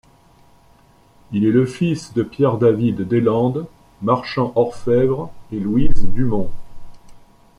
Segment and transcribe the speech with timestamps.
[1.31, 3.67] Il est le fils de Pierre David Deslandes,
[4.01, 6.49] marchand orfèvre, et Louise Dumont.